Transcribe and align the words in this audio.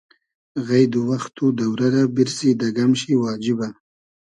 غݷد 0.67 0.93
و 0.97 1.01
وئخت 1.07 1.35
و 1.43 1.45
دۆرۂ 1.57 1.87
رۂ 1.93 2.03
بیرسی 2.15 2.49
دۂ 2.59 2.67
گئم 2.75 2.91
شی 2.99 3.13
واجیبۂ 3.21 3.67